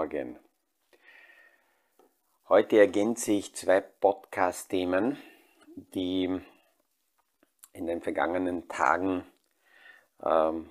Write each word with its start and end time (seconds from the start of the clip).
Morgen. 0.00 0.38
Heute 2.48 2.78
ergänze 2.78 3.32
ich 3.32 3.54
zwei 3.54 3.82
Podcast-Themen, 3.82 5.18
die 5.92 6.40
in 7.74 7.86
den 7.86 8.00
vergangenen 8.00 8.66
Tagen 8.66 9.26
ähm, 10.24 10.70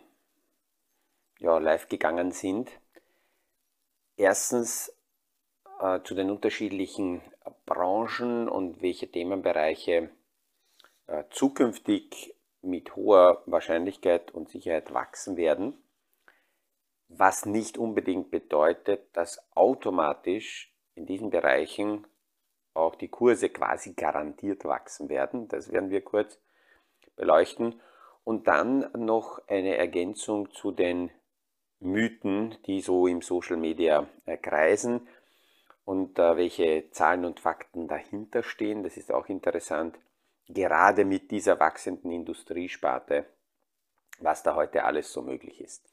ja, 1.38 1.60
live 1.60 1.90
gegangen 1.90 2.32
sind. 2.32 2.72
Erstens 4.18 4.98
äh, 5.80 6.00
zu 6.02 6.16
den 6.16 6.32
unterschiedlichen 6.32 7.22
Branchen 7.68 8.50
und 8.50 8.82
welche 8.82 9.12
Themenbereiche 9.12 10.10
äh, 11.06 11.24
zukünftig 11.30 12.34
mit 12.64 12.96
hoher 12.96 13.44
Wahrscheinlichkeit 13.46 14.32
und 14.32 14.50
Sicherheit 14.50 14.92
wachsen 14.92 15.38
werden, 15.38 15.80
was 17.10 17.46
nicht 17.46 17.78
unbedingt 17.78 18.32
bedeutet, 18.32 19.16
dass 19.16 19.46
automatisch 19.56 20.74
in 20.96 21.06
diesen 21.06 21.30
Bereichen 21.30 22.08
auch 22.74 22.96
die 22.96 23.10
Kurse 23.10 23.50
quasi 23.50 23.94
garantiert 23.94 24.64
wachsen 24.66 25.10
werden. 25.10 25.48
Das 25.48 25.72
werden 25.72 25.90
wir 25.90 26.02
kurz 26.02 26.40
beleuchten. 27.16 27.82
Und 28.24 28.48
dann 28.48 28.90
noch 28.94 29.42
eine 29.48 29.76
Ergänzung 29.76 30.52
zu 30.52 30.72
den 30.72 31.12
Mythen, 31.80 32.58
die 32.66 32.82
so 32.82 33.08
im 33.08 33.22
Social 33.22 33.58
Media 33.58 34.08
äh, 34.26 34.38
kreisen 34.38 35.08
und 35.86 36.20
äh, 36.20 36.38
welche 36.38 36.92
Zahlen 36.92 37.26
und 37.26 37.40
Fakten 37.40 37.88
dahinter 37.88 38.44
stehen. 38.44 38.84
Das 38.84 38.98
ist 38.98 39.12
auch 39.12 39.28
interessant 39.28 39.98
gerade 40.50 41.06
mit 41.06 41.32
dieser 41.32 41.60
wachsenden 41.60 42.12
Industriesparte, 42.12 43.26
was 44.20 44.44
da 44.44 44.56
heute 44.56 44.84
alles 44.84 45.14
so 45.14 45.22
möglich 45.22 45.62
ist. 45.62 45.88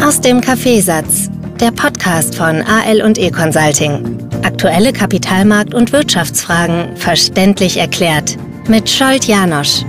Aus 0.00 0.20
dem 0.20 0.40
Kaffeesatz, 0.40 1.28
der 1.60 1.72
Podcast 1.72 2.36
von 2.36 2.62
AL 2.62 3.02
und 3.02 3.18
E 3.18 3.28
Consulting. 3.32 4.20
Aktuelle 4.44 4.92
Kapitalmarkt- 4.92 5.74
und 5.74 5.90
Wirtschaftsfragen 5.92 6.96
verständlich 6.96 7.78
erklärt 7.78 8.36
mit 8.68 8.88
Scholt 8.88 9.24
Janosch. 9.24 9.82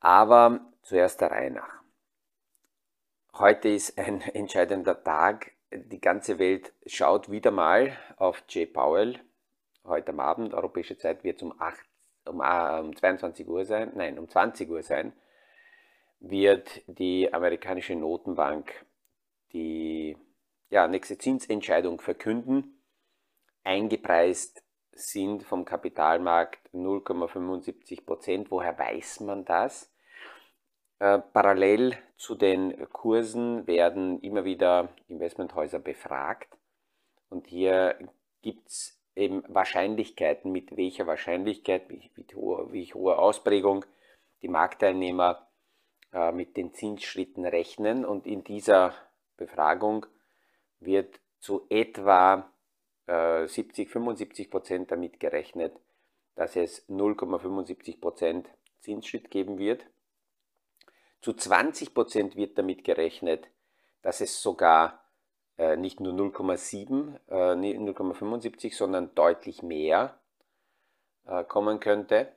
Aber 0.00 0.60
zuerst 0.82 1.20
der 1.20 1.30
Reihe 1.30 1.52
nach. 1.52 1.82
Heute 3.34 3.68
ist 3.68 3.96
ein 3.96 4.20
entscheidender 4.34 5.00
Tag. 5.04 5.52
Die 5.70 6.00
ganze 6.00 6.40
Welt 6.40 6.72
schaut 6.84 7.30
wieder 7.30 7.52
mal 7.52 7.96
auf 8.16 8.42
Jay 8.48 8.66
Powell. 8.66 9.20
Heute 9.84 10.12
am 10.12 10.20
Abend, 10.20 10.54
europäische 10.54 10.96
Zeit, 10.96 11.24
wird 11.24 11.36
es 11.36 11.42
um, 11.42 11.54
8, 11.58 11.78
um, 12.26 12.40
äh, 12.40 12.80
um 12.80 12.96
22 12.96 13.48
Uhr 13.48 13.64
sein, 13.64 13.92
nein, 13.94 14.18
um 14.18 14.28
20 14.28 14.68
Uhr 14.70 14.82
sein, 14.82 15.12
wird 16.20 16.82
die 16.86 17.32
amerikanische 17.32 17.94
Notenbank 17.94 18.84
die 19.52 20.16
ja, 20.68 20.86
nächste 20.86 21.18
Zinsentscheidung 21.18 22.00
verkünden. 22.00 22.80
Eingepreist 23.64 24.62
sind 24.92 25.42
vom 25.42 25.64
Kapitalmarkt 25.64 26.70
0,75 26.72 28.04
Prozent. 28.04 28.50
Woher 28.50 28.78
weiß 28.78 29.20
man 29.20 29.44
das? 29.44 29.92
Äh, 30.98 31.18
parallel 31.18 31.96
zu 32.16 32.34
den 32.34 32.88
Kursen 32.90 33.66
werden 33.66 34.20
immer 34.20 34.44
wieder 34.44 34.90
Investmenthäuser 35.08 35.78
befragt 35.78 36.56
und 37.30 37.46
hier 37.46 37.96
gibt 38.42 38.68
es 38.68 38.99
eben 39.20 39.44
Wahrscheinlichkeiten, 39.48 40.50
mit 40.50 40.76
welcher 40.76 41.06
Wahrscheinlichkeit, 41.06 41.88
wie, 41.88 42.10
wie, 42.14 42.34
hohe, 42.34 42.72
wie 42.72 42.92
hohe 42.92 43.18
Ausprägung 43.18 43.84
die 44.42 44.48
Marktteilnehmer 44.48 45.46
äh, 46.12 46.32
mit 46.32 46.56
den 46.56 46.74
Zinsschritten 46.74 47.44
rechnen. 47.44 48.04
Und 48.04 48.26
in 48.26 48.42
dieser 48.42 48.94
Befragung 49.36 50.06
wird 50.80 51.20
zu 51.38 51.66
etwa 51.68 52.50
äh, 53.06 53.46
70, 53.46 53.90
75 53.90 54.50
Prozent 54.50 54.90
damit 54.90 55.20
gerechnet, 55.20 55.78
dass 56.34 56.56
es 56.56 56.88
0,75 56.88 58.00
Prozent 58.00 58.48
Zinsschritt 58.80 59.30
geben 59.30 59.58
wird. 59.58 59.86
Zu 61.20 61.34
20 61.34 61.92
Prozent 61.92 62.36
wird 62.36 62.56
damit 62.56 62.82
gerechnet, 62.82 63.46
dass 64.02 64.22
es 64.22 64.40
sogar 64.40 65.04
nicht 65.76 66.00
nur 66.00 66.12
0,7, 66.12 67.16
äh, 67.28 67.54
0,75, 67.54 68.76
sondern 68.76 69.14
deutlich 69.14 69.62
mehr 69.62 70.18
äh, 71.26 71.44
kommen 71.44 71.80
könnte. 71.80 72.32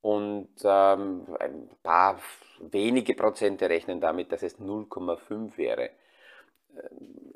Und 0.00 0.50
ähm, 0.64 1.26
ein 1.38 1.70
paar 1.82 2.20
wenige 2.60 3.14
Prozente 3.14 3.68
rechnen 3.68 4.00
damit, 4.00 4.32
dass 4.32 4.42
es 4.42 4.58
0,5 4.58 5.56
wäre. 5.56 5.90
Ähm, 6.76 7.34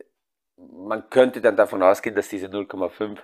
man 0.56 1.08
könnte 1.10 1.40
dann 1.40 1.56
davon 1.56 1.82
ausgehen, 1.82 2.16
dass 2.16 2.28
diese 2.28 2.46
0,5 2.46 3.18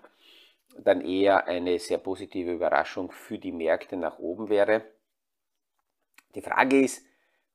dann 0.78 1.00
eher 1.00 1.46
eine 1.46 1.78
sehr 1.78 1.98
positive 1.98 2.52
Überraschung 2.52 3.10
für 3.10 3.38
die 3.38 3.52
Märkte 3.52 3.96
nach 3.96 4.18
oben 4.18 4.48
wäre. 4.48 4.82
Die 6.34 6.42
Frage 6.42 6.80
ist, 6.82 7.04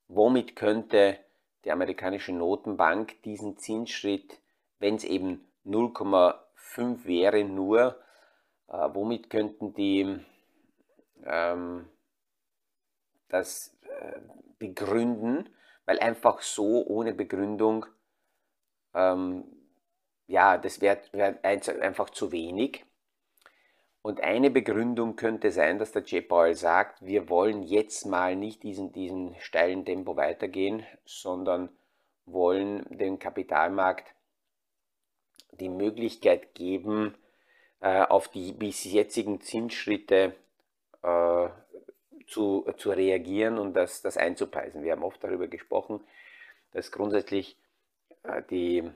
womit 0.08 0.56
könnte 0.56 1.20
die 1.66 1.72
amerikanische 1.72 2.34
Notenbank 2.34 3.22
diesen 3.24 3.58
Zinsschritt, 3.58 4.40
wenn 4.80 4.96
es 4.96 5.04
eben 5.04 5.46
0,5 5.66 7.06
wäre 7.06 7.44
nur, 7.44 8.00
äh, 8.68 8.90
womit 8.94 9.30
könnten 9.30 9.74
die 9.74 10.20
ähm, 11.26 11.88
das 13.30 13.76
äh, 13.82 14.20
begründen, 14.60 15.50
weil 15.86 16.00
einfach 16.00 16.42
so 16.42 16.86
ohne 16.86 17.14
Begründung, 17.14 17.86
ähm, 18.94 19.46
ja, 20.28 20.58
das 20.58 20.82
wäre 20.82 21.00
wär 21.12 21.44
einfach 21.44 22.10
zu 22.10 22.32
wenig. 22.32 22.86
Und 24.02 24.22
eine 24.22 24.50
Begründung 24.50 25.16
könnte 25.16 25.52
sein, 25.52 25.80
dass 25.80 25.92
der 25.92 26.04
J. 26.04 26.28
Paul 26.28 26.54
sagt, 26.56 27.06
wir 27.06 27.30
wollen 27.30 27.64
jetzt 27.64 28.06
mal 28.06 28.36
nicht 28.36 28.64
diesen, 28.64 28.92
diesen 28.92 29.36
steilen 29.40 29.84
Tempo 29.84 30.16
weitergehen, 30.16 30.86
sondern 31.06 31.70
wollen 32.26 32.86
dem 32.90 33.20
Kapitalmarkt 33.20 34.14
die 35.60 35.70
Möglichkeit 35.70 36.54
geben, 36.54 37.16
äh, 37.80 38.04
auf 38.04 38.28
die 38.28 38.54
bis 38.54 38.84
jetzigen 38.84 39.42
Zinsschritte 39.42 40.36
äh, 41.02 41.50
zu, 42.28 42.66
zu 42.78 42.92
reagieren 42.92 43.58
und 43.58 43.74
das, 43.74 44.02
das 44.02 44.18
einzupreisen. 44.18 44.84
Wir 44.84 44.92
haben 44.92 45.04
oft 45.04 45.24
darüber 45.24 45.48
gesprochen, 45.48 46.02
dass 46.72 46.92
grundsätzlich 46.92 47.58
äh, 48.24 48.42
die 48.50 48.90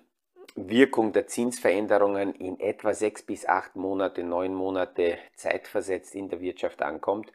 Wirkung 0.55 1.13
der 1.13 1.27
Zinsveränderungen 1.27 2.33
in 2.35 2.59
etwa 2.59 2.93
sechs 2.93 3.23
bis 3.23 3.45
acht 3.45 3.75
Monate, 3.75 4.23
neun 4.23 4.53
Monate 4.53 5.17
zeitversetzt 5.35 6.15
in 6.15 6.29
der 6.29 6.41
Wirtschaft 6.41 6.81
ankommt. 6.81 7.31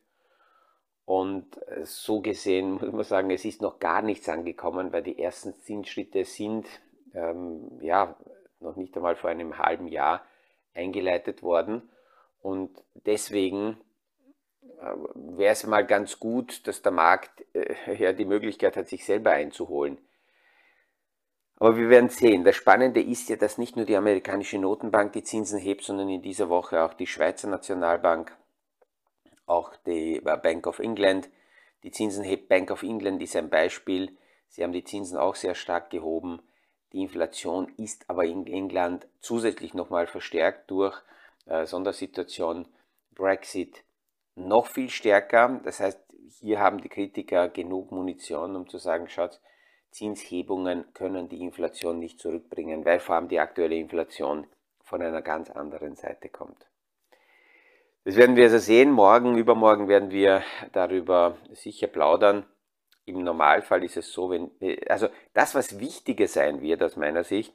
Und 1.05 1.57
äh, 1.69 1.85
so 1.85 2.21
gesehen 2.21 2.73
muss 2.73 2.93
man 2.93 3.05
sagen, 3.05 3.31
es 3.31 3.45
ist 3.45 3.63
noch 3.63 3.79
gar 3.79 4.03
nichts 4.03 4.29
angekommen, 4.29 4.93
weil 4.93 5.03
die 5.03 5.19
ersten 5.19 5.55
Zinsschritte 5.55 6.25
sind 6.25 6.67
ähm, 7.15 7.79
ja 7.81 8.17
noch 8.61 8.77
nicht 8.77 8.97
einmal 8.97 9.17
vor 9.17 9.31
einem 9.31 9.59
halben 9.59 9.87
Jahr 9.87 10.25
eingeleitet 10.75 11.43
worden. 11.43 11.89
Und 12.41 12.83
deswegen 12.95 13.79
äh, 14.81 14.95
wäre 15.15 15.53
es 15.53 15.67
mal 15.67 15.87
ganz 15.87 16.19
gut, 16.19 16.67
dass 16.67 16.83
der 16.83 16.93
Markt 16.93 17.45
äh, 17.55 17.75
ja 17.99 18.13
die 18.13 18.25
Möglichkeit 18.25 18.77
hat, 18.77 18.89
sich 18.89 19.05
selber 19.05 19.31
einzuholen. 19.31 19.99
Aber 21.59 21.77
wir 21.77 21.89
werden 21.89 22.11
sehen. 22.11 22.45
Das 22.45 22.57
Spannende 22.57 23.03
ist 23.03 23.29
ja, 23.29 23.37
dass 23.37 23.57
nicht 23.59 23.77
nur 23.77 23.87
die 23.87 23.97
amerikanische 23.97 24.59
Notenbank 24.59 25.13
die 25.13 25.23
Zinsen 25.23 25.59
hebt, 25.59 25.85
sondern 25.85 26.09
in 26.09 26.23
dieser 26.23 26.49
Woche 26.51 26.83
auch 26.83 26.93
die 26.93 27.07
Schweizer 27.07 27.49
Nationalbank, 27.49 28.37
auch 29.47 29.75
die 29.87 30.17
äh, 30.17 30.37
Bank 30.43 30.67
of 30.67 30.79
England. 30.79 31.31
Die 31.83 31.91
Zinsen 31.91 32.25
hebt. 32.25 32.49
Bank 32.49 32.71
of 32.71 32.83
England 32.83 33.23
ist 33.23 33.37
ein 33.37 33.49
Beispiel. 33.49 34.17
Sie 34.49 34.63
haben 34.63 34.73
die 34.73 34.85
Zinsen 34.85 35.17
auch 35.17 35.35
sehr 35.35 35.55
stark 35.55 35.91
gehoben. 35.91 36.43
Die 36.93 37.03
Inflation 37.03 37.73
ist 37.77 38.09
aber 38.09 38.25
in 38.25 38.47
England 38.47 39.07
zusätzlich 39.21 39.73
nochmal 39.73 40.07
verstärkt 40.07 40.71
durch 40.71 41.01
äh, 41.47 41.65
Sondersituation 41.65 42.67
Brexit 43.15 43.83
noch 44.35 44.67
viel 44.67 44.91
stärker. 44.91 45.61
Das 45.65 45.81
heißt, 45.81 46.01
hier 46.41 46.61
haben 46.61 46.81
die 46.81 46.89
Kritiker 46.89 47.49
genug 47.49 47.93
Munition, 47.93 48.57
um 48.57 48.69
zu 48.69 48.79
sagen, 48.79 49.09
schaut, 49.09 49.41
Zinshebungen 49.97 50.93
können 50.93 51.31
die 51.31 51.41
Inflation 51.41 51.99
nicht 51.99 52.21
zurückbringen, 52.21 52.85
weil 52.85 53.01
vor 53.01 53.15
allem 53.15 53.29
die 53.29 53.41
aktuelle 53.41 53.77
Inflation 53.77 54.47
von 54.85 55.01
einer 55.01 55.23
ganz 55.23 55.51
anderen 55.51 55.97
Seite 55.97 56.29
kommt. 56.29 56.69
Das 58.05 58.15
werden 58.17 58.37
wir 58.37 58.45
also 58.45 58.59
sehen. 58.59 58.91
Morgen, 58.91 59.39
übermorgen 59.39 59.89
werden 59.89 60.11
wir 60.11 60.43
darüber 60.73 61.39
sicher 61.53 61.87
plaudern. 61.87 62.45
Im 63.07 63.25
Normalfall 63.25 63.85
ist 63.85 63.97
es 63.97 64.13
so, 64.13 64.29
wenn, 64.29 64.51
also 64.87 65.09
das, 65.33 65.55
was 65.55 65.81
wichtiger 65.81 66.29
sein 66.29 66.61
wird 66.61 66.83
aus 66.83 66.97
meiner 66.97 67.25
Sicht, 67.25 67.55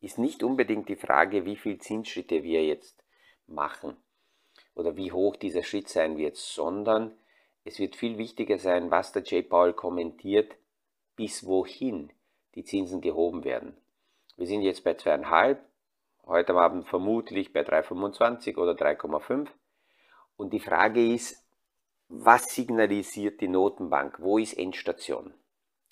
ist 0.00 0.18
nicht 0.18 0.42
unbedingt 0.42 0.88
die 0.88 0.96
Frage, 0.96 1.44
wie 1.44 1.56
viel 1.56 1.78
Zinsschritte 1.78 2.42
wir 2.42 2.64
jetzt 2.64 3.04
machen 3.46 3.98
oder 4.74 4.96
wie 4.96 5.12
hoch 5.12 5.36
dieser 5.36 5.62
Schritt 5.62 5.90
sein 5.90 6.16
wird, 6.16 6.36
sondern 6.36 7.12
es 7.64 7.78
wird 7.78 7.96
viel 7.96 8.16
wichtiger 8.16 8.58
sein, 8.58 8.90
was 8.90 9.12
der 9.12 9.22
J. 9.22 9.46
Paul 9.46 9.74
kommentiert, 9.74 10.56
bis 11.16 11.46
wohin 11.46 12.12
die 12.54 12.64
Zinsen 12.64 13.00
gehoben 13.00 13.44
werden. 13.44 13.76
Wir 14.36 14.46
sind 14.46 14.62
jetzt 14.62 14.84
bei 14.84 14.92
2,5, 14.92 15.58
heute 16.26 16.54
Abend 16.54 16.86
vermutlich 16.86 17.52
bei 17.52 17.60
3,25 17.60 18.56
oder 18.56 18.72
3,5. 18.72 19.48
Und 20.36 20.52
die 20.52 20.60
Frage 20.60 21.14
ist, 21.14 21.42
was 22.08 22.54
signalisiert 22.54 23.40
die 23.40 23.48
Notenbank? 23.48 24.20
Wo 24.20 24.38
ist 24.38 24.54
Endstation? 24.54 25.32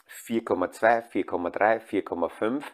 4,2, 0.09 1.11
4,3, 1.11 1.81
4,5. 1.81 2.65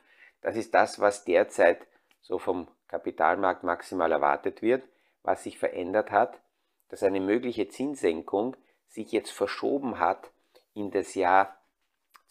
Das 0.40 0.56
ist 0.56 0.74
das, 0.74 1.00
was 1.00 1.24
derzeit 1.24 1.86
so 2.22 2.38
vom 2.38 2.68
Kapitalmarkt 2.88 3.62
maximal 3.62 4.10
erwartet 4.10 4.62
wird. 4.62 4.82
Was 5.22 5.42
sich 5.42 5.58
verändert 5.58 6.10
hat, 6.10 6.40
dass 6.88 7.02
eine 7.02 7.20
mögliche 7.20 7.68
Zinssenkung 7.68 8.56
sich 8.88 9.12
jetzt 9.12 9.30
verschoben 9.30 9.98
hat 9.98 10.30
in 10.72 10.90
das 10.90 11.14
Jahr 11.14 11.56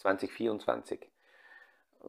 2024. 0.06 1.08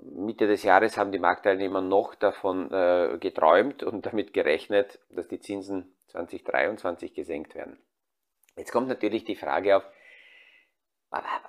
Mitte 0.03 0.45
des 0.47 0.63
Jahres 0.63 0.97
haben 0.97 1.11
die 1.11 1.19
Marktteilnehmer 1.19 1.81
noch 1.81 2.13
davon 2.13 2.71
äh, 2.71 3.17
geträumt 3.19 3.81
und 3.81 4.05
damit 4.05 4.33
gerechnet, 4.33 4.99
dass 5.09 5.27
die 5.27 5.39
Zinsen 5.39 5.95
2023 6.07 7.13
gesenkt 7.13 7.55
werden. 7.55 7.79
Jetzt 8.55 8.71
kommt 8.71 8.87
natürlich 8.87 9.23
die 9.23 9.35
Frage 9.35 9.77
auf, 9.77 9.83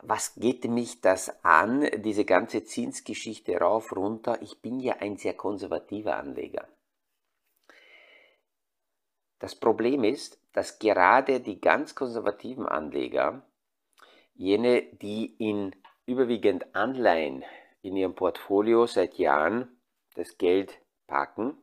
was 0.03 0.37
geht 0.37 0.65
mich 0.65 1.01
das 1.01 1.45
an, 1.45 1.89
diese 1.97 2.25
ganze 2.25 2.65
Zinsgeschichte 2.65 3.59
rauf, 3.59 3.95
runter? 3.95 4.41
Ich 4.41 4.63
bin 4.63 4.79
ja 4.81 4.97
ein 5.01 5.17
sehr 5.17 5.35
konservativer 5.35 6.17
Anleger. 6.17 6.69
Das 9.41 9.57
Problem 9.57 10.05
ist, 10.05 10.41
dass 10.53 10.79
gerade 10.79 11.41
die 11.41 11.61
ganz 11.61 11.95
konservativen 11.95 12.67
Anleger, 12.67 13.43
jene, 14.35 14.83
die 14.83 15.37
in 15.39 15.75
überwiegend 16.09 16.75
Anleihen 16.75 17.45
in 17.83 17.95
ihrem 17.95 18.15
Portfolio 18.15 18.87
seit 18.87 19.19
Jahren 19.19 19.69
das 20.15 20.39
Geld 20.39 20.81
packen, 21.07 21.55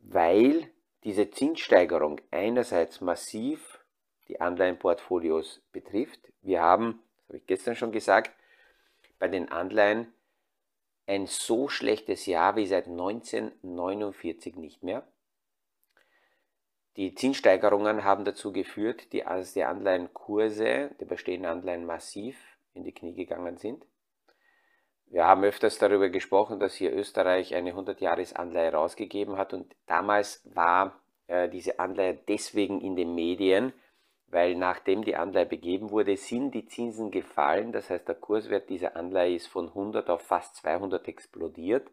weil 0.00 0.68
diese 1.04 1.30
Zinssteigerung 1.30 2.20
einerseits 2.32 3.00
massiv 3.00 3.78
die 4.26 4.40
Anleihenportfolios 4.40 5.62
betrifft. 5.70 6.32
Wir 6.42 6.60
haben, 6.60 7.02
das 7.16 7.28
habe 7.28 7.38
ich 7.38 7.46
gestern 7.46 7.76
schon 7.76 7.92
gesagt, 7.92 8.32
bei 9.20 9.28
den 9.28 9.50
Anleihen 9.50 10.12
ein 11.06 11.26
so 11.26 11.68
schlechtes 11.68 12.26
Jahr 12.26 12.56
wie 12.56 12.66
seit 12.66 12.88
1949 12.88 14.56
nicht 14.56 14.82
mehr. 14.82 15.06
Die 16.96 17.14
Zinssteigerungen 17.14 18.02
haben 18.02 18.24
dazu 18.24 18.52
geführt, 18.52 19.14
dass 19.14 19.52
die 19.52 19.64
Anleihenkurse 19.64 20.90
der 20.98 21.06
bestehenden 21.06 21.50
Anleihen 21.50 21.86
massiv 21.86 22.53
in 22.74 22.84
die 22.84 22.92
Knie 22.92 23.14
gegangen 23.14 23.56
sind. 23.56 23.86
Wir 25.06 25.26
haben 25.26 25.44
öfters 25.44 25.78
darüber 25.78 26.08
gesprochen, 26.08 26.58
dass 26.58 26.74
hier 26.74 26.92
Österreich 26.92 27.54
eine 27.54 27.72
100-Jahres-Anleihe 27.72 28.72
rausgegeben 28.72 29.36
hat 29.38 29.52
und 29.52 29.74
damals 29.86 30.42
war 30.54 31.00
äh, 31.28 31.48
diese 31.48 31.78
Anleihe 31.78 32.18
deswegen 32.28 32.80
in 32.80 32.96
den 32.96 33.14
Medien, 33.14 33.72
weil 34.26 34.56
nachdem 34.56 35.04
die 35.04 35.14
Anleihe 35.14 35.46
begeben 35.46 35.90
wurde, 35.90 36.16
sind 36.16 36.52
die 36.52 36.66
Zinsen 36.66 37.10
gefallen. 37.10 37.70
Das 37.70 37.90
heißt, 37.90 38.08
der 38.08 38.16
Kurswert 38.16 38.68
dieser 38.68 38.96
Anleihe 38.96 39.36
ist 39.36 39.46
von 39.46 39.68
100 39.68 40.10
auf 40.10 40.22
fast 40.22 40.56
200 40.56 41.06
explodiert. 41.06 41.88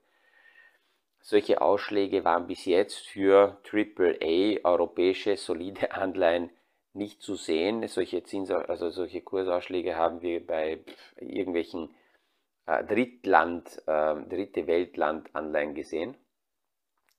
Solche 1.20 1.62
Ausschläge 1.62 2.26
waren 2.26 2.48
bis 2.48 2.66
jetzt 2.66 3.08
für 3.08 3.62
AAA, 3.72 4.66
europäische 4.68 5.38
solide 5.38 5.92
Anleihen, 5.94 6.50
nicht 6.94 7.22
zu 7.22 7.36
sehen. 7.36 7.88
Solche, 7.88 8.24
Zins 8.24 8.52
also 8.52 8.90
solche 8.90 9.22
Kursausschläge 9.22 9.96
haben 9.96 10.22
wir 10.22 10.46
bei 10.46 10.84
irgendwelchen 11.18 11.94
äh, 12.66 12.84
Drittland, 12.84 13.82
äh, 13.88 14.16
dritte 14.28 14.68
Weltland-Anleihen 14.68 15.74
gesehen. 15.74 16.18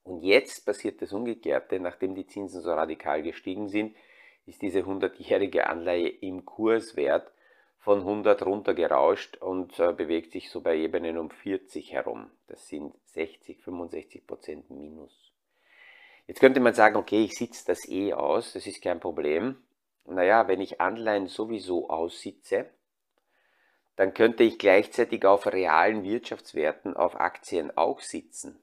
Und 0.04 0.22
jetzt 0.22 0.66
passiert 0.66 1.00
das 1.00 1.12
Umgekehrte, 1.12 1.78
nachdem 1.78 2.14
die 2.14 2.26
Zinsen 2.26 2.60
so 2.60 2.72
radikal 2.72 3.22
gestiegen 3.22 3.68
sind, 3.68 3.96
ist 4.46 4.62
diese 4.62 4.80
100-jährige 4.80 5.68
Anleihe 5.68 6.08
im 6.08 6.44
Kurswert 6.44 7.32
von 7.78 8.00
100 8.00 8.44
runtergerauscht 8.44 9.36
und 9.38 9.78
äh, 9.78 9.92
bewegt 9.92 10.32
sich 10.32 10.50
so 10.50 10.60
bei 10.60 10.76
Ebenen 10.76 11.18
um 11.18 11.30
40 11.30 11.92
herum. 11.92 12.30
Das 12.46 12.68
sind 12.68 12.94
60, 13.06 13.62
65 13.62 14.26
Prozent 14.26 14.70
Minus. 14.70 15.32
Jetzt 16.26 16.40
könnte 16.40 16.60
man 16.60 16.74
sagen, 16.74 16.96
okay, 16.96 17.24
ich 17.24 17.36
sitze 17.36 17.64
das 17.66 17.88
eh 17.88 18.12
aus, 18.12 18.52
das 18.52 18.66
ist 18.66 18.82
kein 18.82 19.00
Problem. 19.00 19.56
Naja, 20.04 20.48
wenn 20.48 20.60
ich 20.60 20.80
Anleihen 20.80 21.26
sowieso 21.26 21.90
aussitze, 21.90 22.70
dann 23.96 24.14
könnte 24.14 24.42
ich 24.42 24.58
gleichzeitig 24.58 25.24
auf 25.24 25.46
realen 25.46 26.02
Wirtschaftswerten, 26.02 26.96
auf 26.96 27.20
Aktien 27.20 27.76
auch 27.76 28.00
sitzen. 28.00 28.58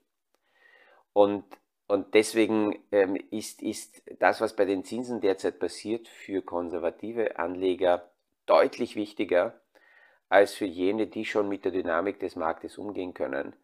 Und 1.13 1.43
und 1.89 2.13
deswegen 2.13 2.77
ähm, 2.91 3.15
ist, 3.31 3.63
ist 3.63 4.03
das, 4.19 4.41
was 4.41 4.55
bei 4.55 4.65
den 4.65 4.83
Zinsen 4.83 5.21
derzeit 5.21 5.57
passiert, 5.57 6.07
für 6.07 6.43
konservative 6.43 7.39
Anleger 7.39 8.11
deutlich 8.45 8.95
wichtiger 8.95 9.59
als 10.29 10.53
für 10.53 10.65
jene, 10.65 11.07
die 11.07 11.25
schon 11.25 11.49
mit 11.49 11.65
der 11.65 11.71
Dynamik 11.71 12.19
des 12.19 12.35
Marktes 12.35 12.77
umgehen 12.77 13.15
können, 13.15 13.55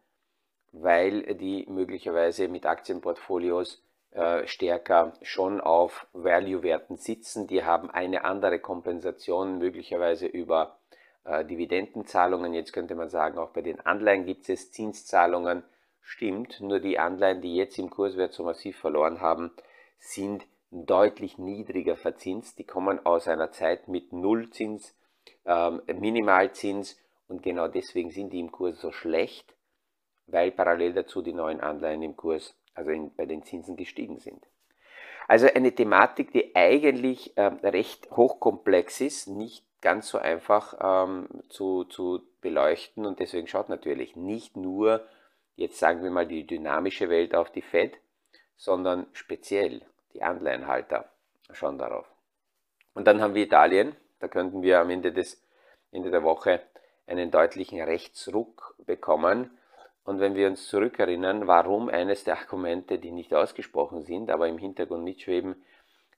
weil 0.72 1.36
die 1.36 1.66
möglicherweise 1.68 2.48
mit 2.48 2.66
Aktienportfolios 2.66 3.80
äh, 4.12 4.46
stärker 4.46 5.12
schon 5.22 5.60
auf 5.60 6.06
Value-Werten 6.12 6.96
sitzen. 6.96 7.46
Die 7.46 7.64
haben 7.64 7.90
eine 7.90 8.24
andere 8.24 8.58
Kompensation 8.58 9.58
möglicherweise 9.58 10.26
über 10.26 10.78
äh, 11.24 11.44
Dividendenzahlungen. 11.44 12.54
Jetzt 12.54 12.72
könnte 12.72 12.94
man 12.94 13.08
sagen, 13.08 13.38
auch 13.38 13.50
bei 13.50 13.62
den 13.62 13.80
Anleihen 13.80 14.24
gibt 14.24 14.48
es 14.48 14.72
Zinszahlungen 14.72 15.64
stimmt, 16.00 16.60
nur 16.60 16.78
die 16.78 16.98
Anleihen, 16.98 17.40
die 17.40 17.56
jetzt 17.56 17.78
im 17.78 17.90
Kurswert 17.90 18.32
so 18.32 18.44
massiv 18.44 18.78
verloren 18.78 19.20
haben, 19.20 19.50
sind 19.98 20.46
deutlich 20.70 21.36
niedriger 21.38 21.96
verzinst. 21.96 22.58
Die 22.58 22.64
kommen 22.64 23.04
aus 23.04 23.28
einer 23.28 23.50
Zeit 23.50 23.88
mit 23.88 24.12
Nullzins, 24.12 24.96
ähm, 25.44 25.82
Minimalzins 25.86 26.96
und 27.28 27.42
genau 27.42 27.68
deswegen 27.68 28.10
sind 28.10 28.32
die 28.32 28.40
im 28.40 28.52
Kurs 28.52 28.80
so 28.80 28.92
schlecht, 28.92 29.54
weil 30.26 30.52
parallel 30.52 30.92
dazu 30.92 31.22
die 31.22 31.32
neuen 31.32 31.60
Anleihen 31.60 32.02
im 32.02 32.16
Kurs, 32.16 32.56
also 32.76 32.90
in, 32.90 33.14
bei 33.14 33.26
den 33.26 33.42
Zinsen 33.42 33.76
gestiegen 33.76 34.18
sind. 34.18 34.46
Also 35.26 35.48
eine 35.52 35.74
Thematik, 35.74 36.30
die 36.30 36.54
eigentlich 36.54 37.36
äh, 37.36 37.42
recht 37.42 38.10
hochkomplex 38.12 39.00
ist, 39.00 39.26
nicht 39.26 39.64
ganz 39.80 40.08
so 40.08 40.18
einfach 40.18 40.74
ähm, 40.80 41.28
zu, 41.48 41.84
zu 41.84 42.22
beleuchten 42.40 43.04
und 43.04 43.18
deswegen 43.18 43.48
schaut 43.48 43.68
natürlich 43.68 44.14
nicht 44.14 44.56
nur 44.56 45.04
jetzt 45.56 45.78
sagen 45.78 46.02
wir 46.02 46.10
mal 46.10 46.26
die 46.26 46.46
dynamische 46.46 47.08
Welt 47.08 47.34
auf 47.34 47.50
die 47.50 47.62
Fed, 47.62 47.98
sondern 48.56 49.06
speziell 49.12 49.82
die 50.12 50.22
Anleihenhalter 50.22 51.10
schauen 51.52 51.78
darauf. 51.78 52.06
Und 52.94 53.06
dann 53.06 53.20
haben 53.20 53.34
wir 53.34 53.44
Italien, 53.44 53.96
da 54.20 54.28
könnten 54.28 54.62
wir 54.62 54.80
am 54.80 54.90
Ende, 54.90 55.12
des, 55.12 55.42
Ende 55.90 56.10
der 56.10 56.22
Woche 56.22 56.62
einen 57.06 57.30
deutlichen 57.30 57.80
Rechtsruck 57.80 58.74
bekommen. 58.78 59.56
Und 60.06 60.20
wenn 60.20 60.36
wir 60.36 60.46
uns 60.46 60.68
zurückerinnern, 60.68 61.48
warum 61.48 61.88
eines 61.88 62.22
der 62.22 62.38
Argumente, 62.38 63.00
die 63.00 63.10
nicht 63.10 63.34
ausgesprochen 63.34 64.04
sind, 64.04 64.30
aber 64.30 64.46
im 64.46 64.56
Hintergrund 64.56 65.02
mitschweben, 65.02 65.64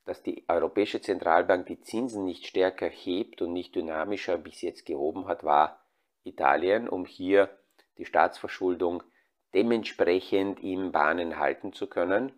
dass 0.04 0.22
die 0.22 0.44
Europäische 0.46 1.00
Zentralbank 1.00 1.66
die 1.66 1.80
Zinsen 1.80 2.26
nicht 2.26 2.46
stärker 2.46 2.86
hebt 2.86 3.40
und 3.40 3.54
nicht 3.54 3.74
dynamischer 3.74 4.36
bis 4.36 4.60
jetzt 4.60 4.84
gehoben 4.84 5.26
hat, 5.26 5.42
war 5.42 5.80
Italien, 6.22 6.86
um 6.86 7.06
hier 7.06 7.48
die 7.96 8.04
Staatsverschuldung 8.04 9.02
dementsprechend 9.54 10.60
in 10.60 10.92
Bahnen 10.92 11.38
halten 11.38 11.72
zu 11.72 11.86
können, 11.86 12.32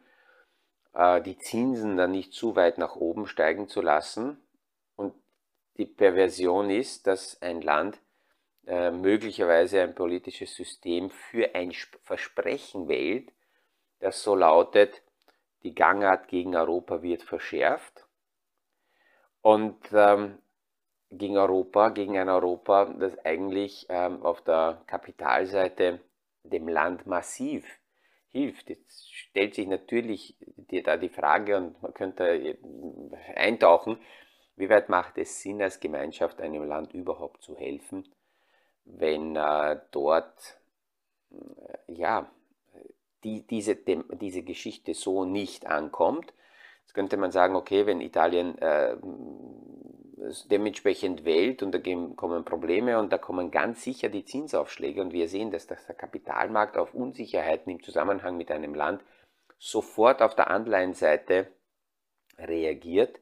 äh, 0.95 1.21
die 1.21 1.37
Zinsen 1.37 1.97
dann 1.97 2.13
nicht 2.13 2.33
zu 2.33 2.55
weit 2.55 2.79
nach 2.79 2.95
oben 2.95 3.27
steigen 3.27 3.67
zu 3.67 3.83
lassen. 3.83 4.41
Und 4.95 5.15
die 5.79 5.87
Perversion 5.87 6.71
ist, 6.71 7.09
dass 7.09 7.43
ein 7.43 7.61
Land 7.61 7.99
äh, 8.67 8.91
möglicherweise 8.91 9.83
ein 9.83 9.95
politisches 9.95 10.55
System 10.55 11.11
für 11.11 11.55
ein 11.55 11.73
Versprechen 12.03 12.89
wählt, 12.89 13.33
das 14.01 14.23
so 14.23 14.35
lautet, 14.35 15.03
die 15.63 15.75
Gangart 15.75 16.29
gegen 16.29 16.57
Europa 16.57 17.03
wird 17.03 17.23
verschärft. 17.23 18.07
Und 19.43 19.79
ähm, 19.93 20.39
gegen 21.11 21.37
Europa, 21.37 21.89
gegen 21.91 22.19
ein 22.19 22.29
Europa, 22.29 22.87
das 22.87 23.19
eigentlich 23.25 23.87
ähm, 23.89 24.23
auf 24.23 24.43
der 24.43 24.83
Kapitalseite 24.87 26.01
dem 26.45 26.69
Land 26.69 27.07
massiv 27.07 27.65
hilft. 28.29 28.71
Jetzt 28.71 29.13
stellt 29.13 29.55
sich 29.55 29.67
natürlich 29.67 30.37
dir 30.57 30.83
da 30.83 30.97
die 30.97 31.09
Frage 31.09 31.57
und 31.57 31.83
man 31.83 31.95
könnte 31.95 32.59
eintauchen, 33.35 33.99
wie 34.57 34.69
weit 34.69 34.89
macht 34.89 35.19
es 35.19 35.41
Sinn, 35.41 35.63
als 35.63 35.81
Gemeinschaft 35.81 36.41
einem 36.41 36.65
Land 36.65 36.93
überhaupt 36.95 37.43
zu 37.43 37.57
helfen, 37.57 38.07
wenn 38.99 39.37
äh, 39.37 39.81
dort 39.91 40.59
äh, 41.31 41.93
ja, 41.93 42.31
die, 43.25 43.47
diese, 43.47 43.77
diese 43.77 44.43
Geschichte 44.43 44.95
so 44.95 45.25
nicht 45.25 45.67
ankommt. 45.67 46.33
Jetzt 46.83 46.95
könnte 46.95 47.17
man 47.17 47.31
sagen, 47.31 47.55
okay, 47.55 47.87
wenn 47.87 48.01
Italien 48.01 48.59
äh, 48.59 48.97
dementsprechend 50.51 51.25
Welt 51.25 51.63
und 51.63 51.73
da 51.73 51.79
kommen 52.17 52.45
Probleme 52.45 52.99
und 52.99 53.13
da 53.13 53.19
kommen 53.19 53.51
ganz 53.51 53.83
sicher 53.83 54.09
die 54.09 54.25
Zinsaufschläge 54.25 55.01
und 55.01 55.13
wir 55.13 55.29
sehen, 55.29 55.51
dass 55.51 55.67
der 55.67 55.77
Kapitalmarkt 55.77 56.77
auf 56.77 56.95
Unsicherheiten 56.95 57.73
im 57.73 57.83
Zusammenhang 57.83 58.37
mit 58.37 58.51
einem 58.51 58.75
Land 58.75 59.03
sofort 59.59 60.23
auf 60.23 60.35
der 60.35 60.51
Anleihenseite 60.51 61.49
reagiert. 62.39 63.21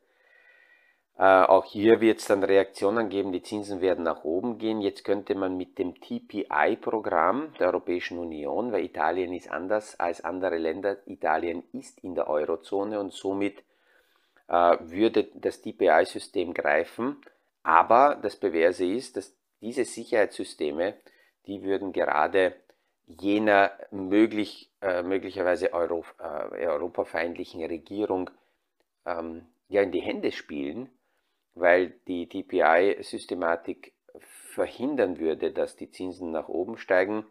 Äh, 1.18 1.24
auch 1.24 1.64
hier 1.64 2.00
wird 2.00 2.20
es 2.20 2.26
dann 2.26 2.44
Reaktionen 2.44 3.08
geben, 3.08 3.32
die 3.32 3.42
Zinsen 3.42 3.80
werden 3.80 4.04
nach 4.04 4.22
oben 4.22 4.58
gehen. 4.58 4.80
Jetzt 4.80 5.04
könnte 5.04 5.34
man 5.34 5.56
mit 5.56 5.76
dem 5.76 6.00
TPI-Programm 6.00 7.54
der 7.58 7.68
Europäischen 7.68 8.18
Union, 8.18 8.70
weil 8.70 8.84
Italien 8.84 9.32
ist 9.32 9.50
anders 9.50 9.98
als 9.98 10.20
andere 10.22 10.58
Länder, 10.58 10.96
Italien 11.06 11.64
ist 11.72 11.98
in 12.04 12.14
der 12.14 12.28
Eurozone 12.28 13.00
und 13.00 13.12
somit 13.12 13.64
äh, 14.46 14.76
würde 14.80 15.24
das 15.34 15.60
TPI-System 15.60 16.54
greifen. 16.54 17.16
Aber 17.64 18.14
das 18.22 18.36
Bewerse 18.36 18.86
ist, 18.86 19.16
dass 19.16 19.34
diese 19.60 19.84
Sicherheitssysteme, 19.84 20.94
die 21.46 21.64
würden 21.64 21.92
gerade 21.92 22.54
jener 23.06 23.72
möglich, 23.90 24.70
äh, 24.80 25.02
möglicherweise 25.02 25.72
Euro, 25.72 26.04
äh, 26.20 26.64
europafeindlichen 26.64 27.64
Regierung 27.64 28.30
ähm, 29.04 29.46
ja 29.68 29.82
in 29.82 29.90
die 29.90 30.00
Hände 30.00 30.30
spielen, 30.30 30.88
weil 31.60 31.94
die 32.06 32.28
TPI-Systematik 32.28 33.92
verhindern 34.20 35.18
würde, 35.18 35.52
dass 35.52 35.76
die 35.76 35.90
Zinsen 35.90 36.32
nach 36.32 36.48
oben 36.48 36.78
steigen. 36.78 37.24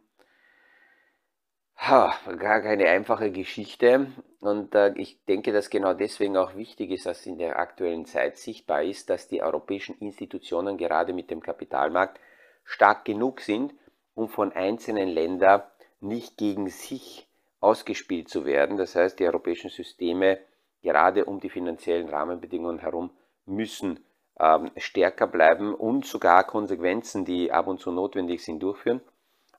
Ha, 1.77 2.11
gar 2.37 2.61
keine 2.61 2.87
einfache 2.87 3.31
Geschichte 3.31 4.07
und 4.39 4.73
äh, 4.73 4.93
ich 4.95 5.23
denke, 5.25 5.51
dass 5.51 5.69
genau 5.69 5.93
deswegen 5.93 6.35
auch 6.35 6.55
wichtig 6.55 6.89
ist, 6.89 7.05
dass 7.05 7.25
in 7.27 7.37
der 7.37 7.59
aktuellen 7.59 8.05
Zeit 8.05 8.37
sichtbar 8.37 8.81
ist, 8.81 9.11
dass 9.11 9.27
die 9.27 9.43
europäischen 9.43 9.95
Institutionen 9.99 10.77
gerade 10.77 11.13
mit 11.13 11.29
dem 11.29 11.39
Kapitalmarkt 11.39 12.19
stark 12.63 13.05
genug 13.05 13.41
sind, 13.41 13.75
um 14.15 14.27
von 14.27 14.51
einzelnen 14.53 15.07
Ländern 15.07 15.61
nicht 15.99 16.37
gegen 16.37 16.67
sich 16.67 17.27
ausgespielt 17.59 18.27
zu 18.27 18.45
werden. 18.45 18.77
Das 18.77 18.95
heißt, 18.95 19.19
die 19.19 19.25
europäischen 19.25 19.69
Systeme 19.69 20.39
gerade 20.81 21.25
um 21.25 21.39
die 21.39 21.49
finanziellen 21.49 22.09
Rahmenbedingungen 22.09 22.79
herum 22.79 23.11
müssen 23.45 23.99
ähm, 24.39 24.71
stärker 24.77 25.27
bleiben 25.27 25.73
und 25.73 26.05
sogar 26.05 26.45
Konsequenzen, 26.45 27.25
die 27.25 27.51
ab 27.51 27.67
und 27.67 27.79
zu 27.79 27.91
notwendig 27.91 28.43
sind, 28.43 28.61
durchführen, 28.61 29.01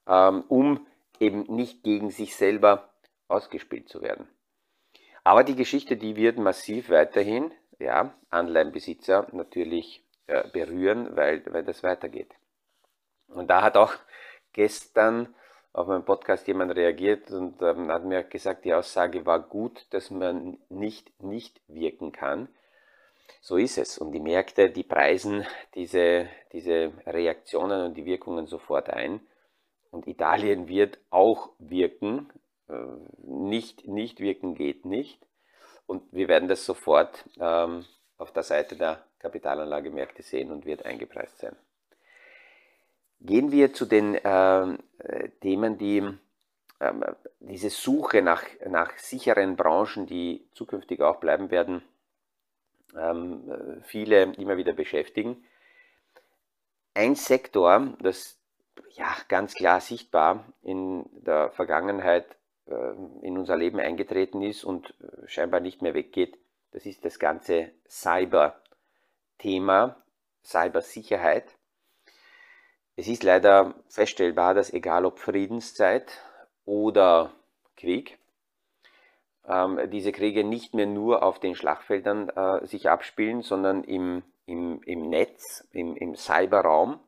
ähm, 0.07 0.45
um 0.49 0.87
eben 1.21 1.43
nicht 1.55 1.83
gegen 1.83 2.11
sich 2.11 2.37
selber 2.37 2.91
ausgespielt 3.29 3.89
zu 3.89 4.03
werden. 4.03 4.29
Aber 5.25 5.45
die 5.45 5.57
Geschichte, 5.57 5.97
die 5.97 6.17
wird 6.17 6.39
massiv 6.39 6.91
weiterhin 6.91 7.53
ja, 7.79 8.15
Anleihenbesitzer 8.31 9.29
natürlich 9.33 10.05
äh, 10.27 10.49
berühren, 10.49 11.17
weil, 11.17 11.43
weil 11.47 11.65
das 11.65 11.83
weitergeht. 11.83 12.35
Und 13.29 13.49
da 13.49 13.63
hat 13.63 13.77
auch 13.77 13.95
gestern 14.53 15.35
auf 15.73 15.87
meinem 15.87 16.05
Podcast 16.05 16.47
jemand 16.49 16.75
reagiert 16.75 17.31
und 17.31 17.61
ähm, 17.63 17.93
hat 17.93 18.05
mir 18.05 18.25
gesagt, 18.25 18.65
die 18.65 18.75
Aussage 18.75 19.27
war 19.27 19.41
gut, 19.41 19.87
dass 19.91 20.11
man 20.11 20.59
nicht 20.69 21.13
nicht 21.23 21.61
wirken 21.69 22.11
kann. 22.11 22.49
So 23.41 23.57
ist 23.57 23.79
es. 23.79 23.99
Und 23.99 24.13
die 24.13 24.21
Märkte, 24.21 24.71
die 24.71 24.83
preisen 24.83 25.47
diese, 25.75 26.29
diese 26.53 26.93
Reaktionen 27.07 27.87
und 27.87 27.95
die 27.95 28.05
Wirkungen 28.05 28.47
sofort 28.47 28.91
ein. 28.91 29.21
Und 29.91 30.07
Italien 30.07 30.69
wird 30.69 30.99
auch 31.11 31.51
wirken. 31.59 32.31
Äh, 32.69 32.75
nicht, 33.25 33.87
nicht 33.87 34.21
wirken 34.21 34.55
geht 34.55 34.85
nicht. 34.85 35.25
Und 35.87 36.03
wir 36.13 36.29
werden 36.29 36.49
das 36.49 36.65
sofort 36.67 37.25
ähm, 37.41 37.87
auf 38.19 38.33
der 38.33 38.43
Seite 38.43 38.77
der 38.77 39.03
Kapitalanlagemärkte 39.21 40.23
sehen 40.23 40.51
und 40.51 40.67
wird 40.67 40.85
eingepreist 40.85 41.39
sein. 41.39 41.57
Gehen 43.21 43.51
wir 43.51 43.73
zu 43.73 43.87
den 43.87 44.15
äh, 44.15 44.79
Themen, 45.41 45.79
die 45.79 46.07
ähm, 46.81 47.05
diese 47.41 47.71
Suche 47.71 48.23
nach, 48.23 48.45
nach 48.69 48.97
sicheren 48.99 49.57
Branchen, 49.57 50.07
die 50.07 50.47
zukünftig 50.53 51.01
auch 51.01 51.17
bleiben 51.17 51.51
werden, 51.51 51.83
ähm, 52.97 53.83
viele 53.85 54.35
immer 54.35 54.57
wieder 54.57 54.73
beschäftigen. 54.73 55.45
Ein 56.95 57.15
Sektor, 57.15 57.95
das 58.01 58.39
ja 58.95 59.15
ganz 59.29 59.55
klar 59.55 59.81
sichtbar 59.81 60.45
in 60.63 61.07
der 61.13 61.51
Vergangenheit 61.51 62.27
äh, 62.67 62.93
in 63.23 63.39
unser 63.39 63.57
Leben 63.57 63.81
eingetreten 63.81 64.43
ist 64.43 64.65
und 64.65 64.95
äh, 65.01 65.29
scheinbar 65.29 65.61
nicht 65.61 65.83
mehr 65.83 65.95
weggeht, 65.95 66.39
das 66.73 66.87
ist 66.87 67.05
das 67.05 67.19
ganze 67.19 67.71
Cyber-Thema, 67.89 69.97
Cybersicherheit. 70.45 71.57
Es 72.97 73.09
ist 73.09 73.23
leider 73.23 73.75
feststellbar, 73.89 74.55
dass 74.55 74.73
egal 74.73 75.05
ob 75.05 75.19
Friedenszeit 75.19 76.21
oder 76.65 77.33
Krieg, 77.77 78.19
ähm, 79.49 79.81
diese 79.91 80.13
Kriege 80.13 80.45
nicht 80.45 80.75
mehr 80.75 80.87
nur 80.87 81.23
auf 81.23 81.39
den 81.39 81.55
Schlachtfeldern 81.55 82.29
äh, 82.29 82.67
sich 82.67 82.91
abspielen, 82.91 83.43
sondern 83.43 83.83
im, 83.83 84.23
im, 84.47 84.83
im 84.83 85.09
Netz, 85.09 85.67
im, 85.73 85.97
im 85.97 86.15
Cyberraum. 86.15 87.01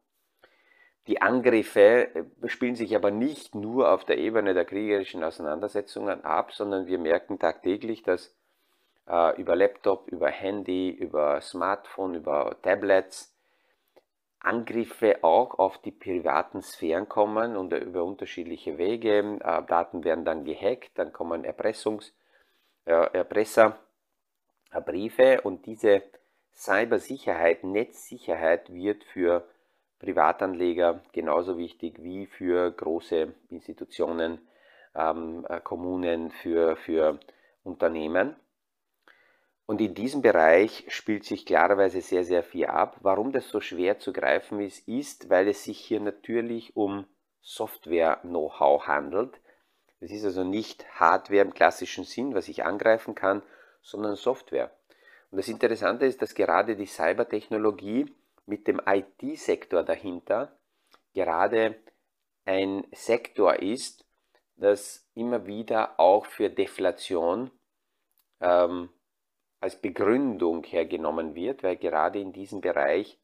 Die 1.06 1.20
Angriffe 1.20 2.14
äh, 2.14 2.49
spielen 2.49 2.76
sich 2.76 2.97
aber 2.97 3.11
nicht 3.11 3.54
nur 3.54 3.92
auf 3.92 4.04
der 4.04 4.18
Ebene 4.18 4.54
der 4.54 4.64
kriegerischen 4.64 5.23
Auseinandersetzungen 5.23 6.25
ab, 6.25 6.52
sondern 6.52 6.87
wir 6.87 6.99
merken 6.99 7.38
tagtäglich, 7.38 8.02
dass 8.02 8.35
äh, 9.06 9.38
über 9.40 9.54
Laptop, 9.54 10.09
über 10.09 10.28
Handy, 10.28 10.90
über 10.90 11.40
Smartphone, 11.42 12.14
über 12.14 12.56
Tablets 12.62 13.37
Angriffe 14.42 15.23
auch 15.23 15.59
auf 15.59 15.76
die 15.76 15.90
privaten 15.90 16.62
Sphären 16.62 17.06
kommen 17.11 17.59
und 17.59 17.75
über 17.75 18.04
unterschiedliche 18.04 18.78
Wege. 18.78 19.38
Äh, 19.42 19.62
Daten 19.64 20.04
werden 20.04 20.25
dann 20.25 20.44
gehackt, 20.44 20.92
dann 20.94 21.12
kommen 21.12 21.44
Erpressungs, 21.44 22.09
äh, 22.09 22.12
Erpresserbriefe 22.84 25.40
und 25.42 25.66
diese 25.66 26.02
Cybersicherheit, 26.54 27.64
Netzsicherheit 27.64 28.72
wird 28.72 29.02
für 29.04 29.46
Privatanleger 29.99 31.02
genauso 31.12 31.58
wichtig 31.58 32.02
wie 32.02 32.26
für 32.26 32.70
große 32.70 33.34
Institutionen, 33.50 34.38
ähm, 34.94 35.46
äh, 35.49 35.60
Kommunen, 35.60 36.30
für, 36.30 36.76
für 36.76 37.20
Unternehmen. 37.62 38.37
Und 39.66 39.80
in 39.80 39.94
diesem 39.94 40.20
Bereich 40.20 40.84
spielt 40.88 41.25
sich 41.25 41.46
klarerweise 41.46 42.00
sehr, 42.00 42.25
sehr 42.25 42.42
viel 42.42 42.66
ab. 42.66 42.96
Warum 43.02 43.30
das 43.30 43.49
so 43.49 43.60
schwer 43.60 44.00
zu 44.00 44.12
greifen 44.12 44.60
ist, 44.60 44.88
ist, 44.88 45.30
weil 45.30 45.46
es 45.49 45.62
sich 45.62 45.78
hier 45.78 46.00
natürlich 46.00 46.75
um 46.75 47.06
Software-Know-how 47.40 48.88
handelt. 48.88 49.40
Es 50.00 50.11
ist 50.11 50.25
also 50.25 50.45
nicht 50.45 50.87
Hardware 50.99 51.42
im 51.42 51.54
klassischen 51.54 52.04
Sinn, 52.04 52.35
was 52.35 52.49
ich 52.49 52.64
angreifen 52.64 53.14
kann, 53.14 53.42
sondern 53.83 54.16
Software. 54.16 54.75
Und 55.30 55.38
das 55.38 55.49
Interessante 55.49 56.07
ist, 56.07 56.23
dass 56.23 56.35
gerade 56.35 56.75
die 56.75 56.87
Cybertechnologie 56.87 58.12
mit 58.47 58.66
dem 58.66 58.80
IT-Sektor 58.85 59.83
dahinter 59.83 60.59
gerade 61.12 61.76
ein 62.45 62.87
Sektor 62.92 63.61
ist, 63.61 64.04
das 64.57 65.07
immer 65.14 65.47
wieder 65.47 66.00
auch 66.00 66.26
für 66.26 66.50
Deflation 66.50 67.50
ähm, 68.40 68.90
als 69.61 69.80
Begründung 69.80 70.64
hergenommen 70.64 71.35
wird, 71.35 71.62
weil 71.62 71.76
gerade 71.76 72.19
in 72.21 72.33
diesem 72.33 72.61
Bereich 72.61 73.19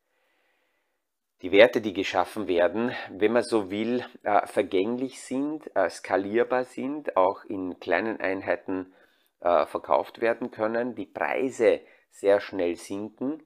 die 1.43 1.53
Werte, 1.53 1.81
die 1.81 1.93
geschaffen 1.93 2.49
werden, 2.49 2.93
wenn 3.11 3.33
man 3.33 3.43
so 3.43 3.71
will, 3.71 4.05
äh, 4.23 4.47
vergänglich 4.47 5.21
sind, 5.21 5.71
äh, 5.77 5.91
skalierbar 5.91 6.65
sind, 6.65 7.17
auch 7.17 7.45
in 7.45 7.79
kleinen 7.79 8.21
Einheiten 8.21 8.95
äh, 9.41 9.67
verkauft 9.67 10.21
werden 10.21 10.51
können, 10.51 10.95
die 10.95 11.07
Preise 11.07 11.81
sehr 12.11 12.41
schnell 12.41 12.77
sinken. 12.77 13.43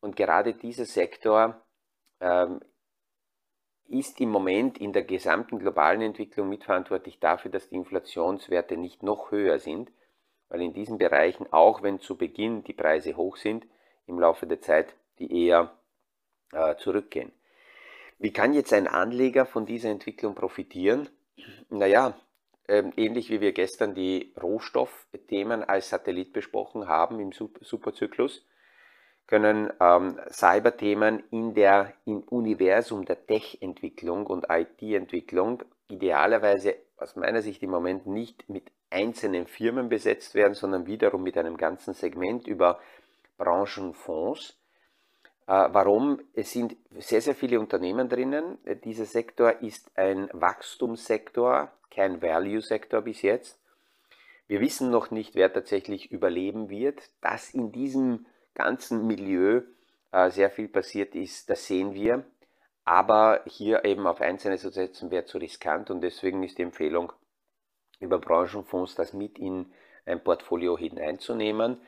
Und 0.00 0.16
gerade 0.16 0.54
dieser 0.54 0.84
Sektor 0.84 1.62
ähm, 2.20 2.60
ist 3.86 4.20
im 4.20 4.28
Moment 4.30 4.78
in 4.78 4.92
der 4.92 5.04
gesamten 5.04 5.58
globalen 5.58 6.02
Entwicklung 6.02 6.48
mitverantwortlich 6.50 7.20
dafür, 7.20 7.50
dass 7.50 7.68
die 7.68 7.76
Inflationswerte 7.76 8.76
nicht 8.76 9.02
noch 9.02 9.30
höher 9.30 9.58
sind 9.58 9.90
weil 10.54 10.62
in 10.62 10.72
diesen 10.72 10.98
Bereichen, 10.98 11.52
auch 11.52 11.82
wenn 11.82 11.98
zu 11.98 12.16
Beginn 12.16 12.62
die 12.62 12.74
Preise 12.74 13.16
hoch 13.16 13.36
sind, 13.36 13.66
im 14.06 14.20
Laufe 14.20 14.46
der 14.46 14.60
Zeit 14.60 14.94
die 15.18 15.46
eher 15.46 15.76
äh, 16.54 16.76
zurückgehen. 16.76 17.32
Wie 18.18 18.32
kann 18.32 18.54
jetzt 18.54 18.72
ein 18.72 18.86
Anleger 18.86 19.44
von 19.44 19.66
dieser 19.66 19.90
Entwicklung 19.90 20.34
profitieren? 20.34 21.08
Naja, 21.68 22.14
äh, 22.66 22.82
ähnlich 22.96 23.28
wie 23.30 23.40
wir 23.40 23.52
gestern 23.52 23.94
die 23.94 24.32
Rohstoffthemen 24.40 25.64
als 25.64 25.90
Satellit 25.90 26.32
besprochen 26.32 26.88
haben 26.88 27.20
im 27.20 27.32
Superzyklus, 27.32 28.46
können 29.26 29.72
ähm, 29.80 30.18
Cyberthemen 30.30 31.24
in 31.30 31.54
der 31.54 31.94
im 32.04 32.20
Universum 32.22 33.04
der 33.04 33.26
Tech-Entwicklung 33.26 34.26
und 34.26 34.46
IT-Entwicklung 34.48 35.62
idealerweise 35.88 36.76
aus 36.96 37.16
meiner 37.16 37.42
Sicht 37.42 37.62
im 37.62 37.70
Moment 37.70 38.06
nicht 38.06 38.48
mit 38.48 38.70
einzelnen 38.90 39.46
Firmen 39.46 39.88
besetzt 39.88 40.34
werden, 40.34 40.54
sondern 40.54 40.86
wiederum 40.86 41.22
mit 41.22 41.36
einem 41.36 41.56
ganzen 41.56 41.94
Segment 41.94 42.46
über 42.46 42.78
Branchenfonds 43.36 44.56
warum? 45.46 46.20
Es 46.34 46.52
sind 46.52 46.76
sehr, 46.98 47.20
sehr 47.20 47.34
viele 47.34 47.60
Unternehmen 47.60 48.08
drinnen. 48.08 48.58
Dieser 48.84 49.04
Sektor 49.04 49.60
ist 49.60 49.90
ein 49.96 50.28
Wachstumssektor, 50.32 51.70
kein 51.90 52.22
Value-Sektor 52.22 53.02
bis 53.02 53.22
jetzt. 53.22 53.60
Wir 54.46 54.60
wissen 54.60 54.90
noch 54.90 55.10
nicht, 55.10 55.34
wer 55.34 55.52
tatsächlich 55.52 56.10
überleben 56.10 56.68
wird. 56.68 57.10
Dass 57.20 57.54
in 57.54 57.72
diesem 57.72 58.26
ganzen 58.54 59.06
Milieu 59.06 59.62
äh, 60.12 60.30
sehr 60.30 60.50
viel 60.50 60.68
passiert 60.68 61.14
ist, 61.14 61.50
das 61.50 61.66
sehen 61.66 61.94
wir. 61.94 62.24
Aber 62.84 63.42
hier 63.46 63.84
eben 63.84 64.06
auf 64.06 64.20
Einzelne 64.20 64.58
zu 64.58 64.70
setzen, 64.70 65.10
wäre 65.10 65.24
zu 65.24 65.38
riskant 65.38 65.90
und 65.90 66.02
deswegen 66.02 66.42
ist 66.42 66.58
die 66.58 66.62
Empfehlung, 66.62 67.12
über 67.98 68.18
Branchenfonds 68.18 68.94
das 68.94 69.14
mit 69.14 69.38
in 69.38 69.72
ein 70.04 70.22
Portfolio 70.22 70.76
hineinzunehmen. 70.76 71.80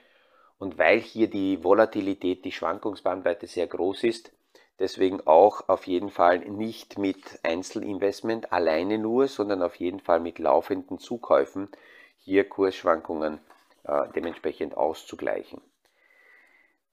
Und 0.59 0.79
weil 0.79 1.01
hier 1.01 1.29
die 1.29 1.63
Volatilität, 1.63 2.45
die 2.45 2.53
Schwankungsbandbreite 2.53 3.47
sehr 3.47 3.67
groß 3.67 4.05
ist, 4.05 4.33
deswegen 4.79 5.27
auch 5.27 5.69
auf 5.69 5.87
jeden 5.87 6.11
Fall 6.11 6.39
nicht 6.39 6.99
mit 6.99 7.39
Einzelinvestment 7.43 8.53
alleine 8.53 8.99
nur, 8.99 9.29
sondern 9.29 9.63
auf 9.63 9.77
jeden 9.77 10.01
Fall 10.01 10.21
mit 10.21 10.39
laufenden 10.39 10.99
Zukäufen 10.99 11.69
hier 12.17 12.49
Kursschwankungen 12.49 13.41
äh, 13.85 14.09
dementsprechend 14.15 14.77
auszugleichen. 14.77 15.61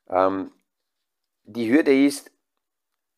Ähm, 0.10 0.52
die 1.44 1.72
Hürde 1.72 2.06
ist 2.06 2.32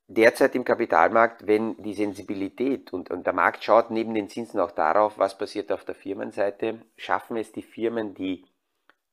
derzeit 0.07 0.55
im 0.55 0.63
Kapitalmarkt, 0.63 1.47
wenn 1.47 1.81
die 1.81 1.93
Sensibilität 1.93 2.93
und, 2.93 3.09
und 3.09 3.25
der 3.25 3.33
Markt 3.33 3.63
schaut 3.63 3.89
neben 3.91 4.13
den 4.13 4.29
Zinsen 4.29 4.59
auch 4.59 4.71
darauf, 4.71 5.17
was 5.17 5.37
passiert 5.37 5.71
auf 5.71 5.83
der 5.83 5.95
Firmenseite, 5.95 6.81
schaffen 6.95 7.37
es 7.37 7.51
die 7.51 7.63
Firmen, 7.63 8.13
die 8.13 8.45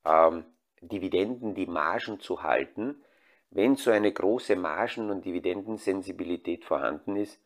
ähm, 0.04 0.44
Dividenden, 0.82 1.54
die 1.54 1.66
Margen 1.66 2.20
zu 2.20 2.42
halten. 2.42 3.02
Wenn 3.50 3.76
so 3.76 3.90
eine 3.90 4.12
große 4.12 4.56
Margen- 4.56 5.10
und 5.10 5.24
Dividendensensibilität 5.24 6.64
vorhanden 6.64 7.16
ist, 7.16 7.40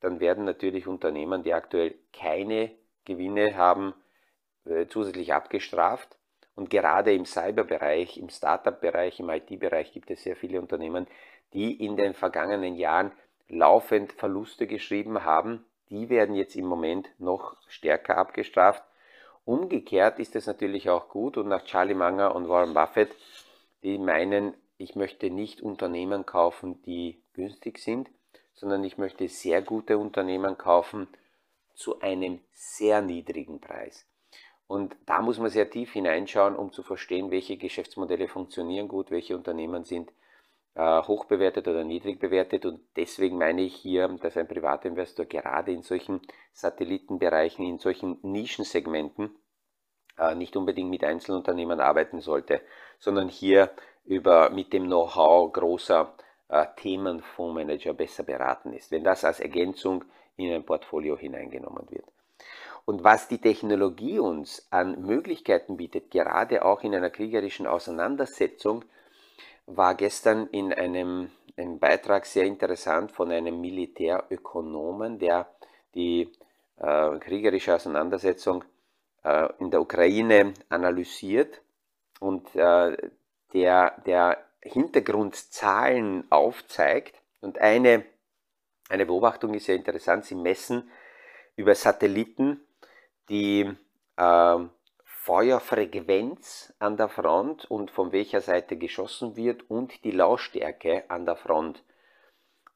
dann 0.00 0.20
werden 0.20 0.44
natürlich 0.44 0.86
Unternehmen, 0.86 1.42
die 1.42 1.54
aktuell 1.54 1.94
keine 2.12 2.72
Gewinne 3.04 3.56
haben, 3.56 3.94
äh, 4.64 4.86
zusätzlich 4.88 5.32
abgestraft. 5.32 6.18
Und 6.54 6.70
gerade 6.70 7.14
im 7.14 7.24
Cyberbereich, 7.24 8.18
im 8.18 8.28
Startup-Bereich, 8.28 9.20
im 9.20 9.30
IT-Bereich 9.30 9.92
gibt 9.92 10.10
es 10.10 10.22
sehr 10.22 10.36
viele 10.36 10.60
Unternehmen, 10.60 11.06
die 11.52 11.84
in 11.84 11.96
den 11.96 12.14
vergangenen 12.14 12.74
Jahren 12.74 13.12
laufend 13.48 14.12
Verluste 14.12 14.66
geschrieben 14.66 15.24
haben. 15.24 15.64
Die 15.88 16.08
werden 16.08 16.34
jetzt 16.34 16.56
im 16.56 16.66
Moment 16.66 17.08
noch 17.18 17.56
stärker 17.68 18.18
abgestraft. 18.18 18.82
Umgekehrt 19.44 20.18
ist 20.18 20.36
es 20.36 20.46
natürlich 20.46 20.88
auch 20.88 21.08
gut 21.08 21.36
und 21.36 21.48
nach 21.48 21.64
Charlie 21.64 21.94
Munger 21.94 22.34
und 22.34 22.48
Warren 22.48 22.74
Buffett, 22.74 23.14
die 23.82 23.98
meinen, 23.98 24.54
ich 24.78 24.94
möchte 24.94 25.30
nicht 25.30 25.60
Unternehmen 25.60 26.24
kaufen, 26.24 26.80
die 26.82 27.22
günstig 27.32 27.78
sind, 27.78 28.08
sondern 28.54 28.84
ich 28.84 28.98
möchte 28.98 29.26
sehr 29.28 29.62
gute 29.62 29.98
Unternehmen 29.98 30.56
kaufen 30.58 31.08
zu 31.74 32.00
einem 32.00 32.40
sehr 32.52 33.02
niedrigen 33.02 33.60
Preis. 33.60 34.06
Und 34.68 34.96
da 35.06 35.20
muss 35.20 35.38
man 35.38 35.50
sehr 35.50 35.68
tief 35.68 35.92
hineinschauen, 35.92 36.54
um 36.54 36.72
zu 36.72 36.82
verstehen, 36.82 37.30
welche 37.30 37.56
Geschäftsmodelle 37.56 38.28
funktionieren 38.28 38.88
gut, 38.88 39.10
welche 39.10 39.36
Unternehmen 39.36 39.84
sind 39.84 40.12
hoch 40.74 41.26
bewertet 41.26 41.68
oder 41.68 41.84
niedrig 41.84 42.18
bewertet. 42.18 42.64
Und 42.64 42.80
deswegen 42.96 43.38
meine 43.38 43.62
ich 43.62 43.74
hier, 43.74 44.08
dass 44.08 44.36
ein 44.36 44.48
Privatinvestor 44.48 45.26
gerade 45.26 45.72
in 45.72 45.82
solchen 45.82 46.20
Satellitenbereichen, 46.52 47.64
in 47.64 47.78
solchen 47.78 48.18
Nischensegmenten 48.22 49.36
äh, 50.18 50.34
nicht 50.34 50.56
unbedingt 50.56 50.90
mit 50.90 51.04
Einzelunternehmen 51.04 51.80
arbeiten 51.80 52.20
sollte, 52.20 52.60
sondern 52.98 53.28
hier 53.28 53.70
über, 54.04 54.50
mit 54.50 54.72
dem 54.72 54.86
Know-how 54.86 55.52
großer 55.52 56.14
äh, 56.48 56.66
Themenfondsmanager 56.76 57.94
besser 57.94 58.22
beraten 58.22 58.72
ist, 58.72 58.90
wenn 58.90 59.04
das 59.04 59.24
als 59.24 59.40
Ergänzung 59.40 60.04
in 60.36 60.52
ein 60.52 60.64
Portfolio 60.64 61.16
hineingenommen 61.16 61.90
wird. 61.90 62.06
Und 62.84 63.04
was 63.04 63.28
die 63.28 63.38
Technologie 63.38 64.18
uns 64.18 64.66
an 64.70 65.02
Möglichkeiten 65.02 65.76
bietet, 65.76 66.10
gerade 66.10 66.64
auch 66.64 66.82
in 66.82 66.94
einer 66.94 67.10
kriegerischen 67.10 67.66
Auseinandersetzung, 67.66 68.84
war 69.66 69.94
gestern 69.94 70.46
in 70.48 70.72
einem, 70.72 71.30
einem 71.56 71.78
Beitrag 71.78 72.26
sehr 72.26 72.44
interessant 72.44 73.12
von 73.12 73.30
einem 73.30 73.60
Militärökonomen, 73.60 75.18
der 75.18 75.48
die 75.94 76.32
äh, 76.78 77.18
kriegerische 77.18 77.74
Auseinandersetzung 77.74 78.64
äh, 79.24 79.48
in 79.58 79.70
der 79.70 79.80
Ukraine 79.80 80.54
analysiert 80.68 81.62
und 82.20 82.54
äh, 82.54 82.96
der, 83.52 84.00
der 84.06 84.44
Hintergrundzahlen 84.62 86.30
aufzeigt. 86.30 87.20
Und 87.40 87.58
eine, 87.58 88.04
eine 88.88 89.06
Beobachtung 89.06 89.54
ist 89.54 89.66
sehr 89.66 89.76
interessant. 89.76 90.24
Sie 90.24 90.34
messen 90.34 90.90
über 91.56 91.74
Satelliten 91.74 92.60
die 93.28 93.70
äh, 94.16 94.58
Feuerfrequenz 95.24 96.74
an 96.80 96.96
der 96.96 97.08
Front 97.08 97.70
und 97.70 97.92
von 97.92 98.10
welcher 98.10 98.40
Seite 98.40 98.76
geschossen 98.76 99.36
wird 99.36 99.70
und 99.70 100.02
die 100.02 100.10
Lautstärke 100.10 101.08
an 101.08 101.26
der 101.26 101.36
Front. 101.36 101.84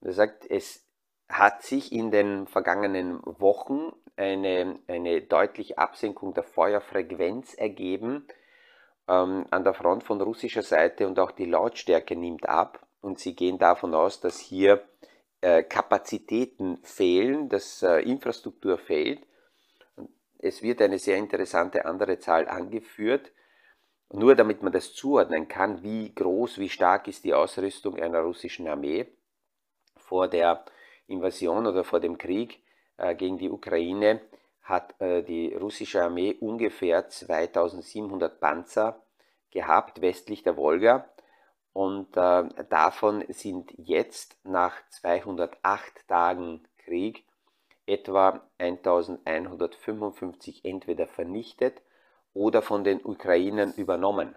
Er 0.00 0.12
sagt, 0.12 0.48
es 0.48 0.86
hat 1.28 1.64
sich 1.64 1.90
in 1.90 2.12
den 2.12 2.46
vergangenen 2.46 3.20
Wochen 3.24 3.92
eine, 4.14 4.78
eine 4.86 5.22
deutliche 5.22 5.76
Absenkung 5.76 6.34
der 6.34 6.44
Feuerfrequenz 6.44 7.54
ergeben 7.54 8.28
ähm, 9.08 9.46
an 9.50 9.64
der 9.64 9.74
Front 9.74 10.04
von 10.04 10.20
russischer 10.20 10.62
Seite 10.62 11.08
und 11.08 11.18
auch 11.18 11.32
die 11.32 11.46
Lautstärke 11.46 12.14
nimmt 12.14 12.48
ab 12.48 12.86
und 13.00 13.18
sie 13.18 13.34
gehen 13.34 13.58
davon 13.58 13.92
aus, 13.92 14.20
dass 14.20 14.38
hier 14.38 14.88
äh, 15.40 15.64
Kapazitäten 15.64 16.78
fehlen, 16.84 17.48
dass 17.48 17.82
äh, 17.82 18.02
Infrastruktur 18.02 18.78
fehlt 18.78 19.26
es 20.38 20.62
wird 20.62 20.82
eine 20.82 20.98
sehr 20.98 21.16
interessante 21.16 21.84
andere 21.84 22.18
Zahl 22.18 22.48
angeführt, 22.48 23.32
nur 24.12 24.34
damit 24.34 24.62
man 24.62 24.72
das 24.72 24.94
zuordnen 24.94 25.48
kann, 25.48 25.82
wie 25.82 26.14
groß, 26.14 26.58
wie 26.58 26.68
stark 26.68 27.08
ist 27.08 27.24
die 27.24 27.34
Ausrüstung 27.34 27.96
einer 27.96 28.20
russischen 28.20 28.68
Armee 28.68 29.06
vor 29.96 30.28
der 30.28 30.64
Invasion 31.08 31.66
oder 31.66 31.84
vor 31.84 32.00
dem 32.00 32.18
Krieg 32.18 32.62
äh, 32.96 33.14
gegen 33.14 33.38
die 33.38 33.50
Ukraine 33.50 34.20
hat 34.62 35.00
äh, 35.00 35.22
die 35.22 35.54
russische 35.54 36.02
Armee 36.02 36.36
ungefähr 36.40 37.08
2700 37.08 38.40
Panzer 38.40 39.02
gehabt 39.50 40.00
westlich 40.00 40.42
der 40.42 40.56
Wolga. 40.56 41.08
Und 41.72 42.16
äh, 42.16 42.44
davon 42.68 43.24
sind 43.28 43.72
jetzt 43.76 44.36
nach 44.44 44.74
208 44.90 46.08
Tagen 46.08 46.66
Krieg 46.78 47.25
etwa 47.86 48.42
1155 48.58 50.64
entweder 50.64 51.06
vernichtet 51.06 51.82
oder 52.34 52.62
von 52.62 52.84
den 52.84 53.04
Ukrainern 53.04 53.72
übernommen. 53.72 54.34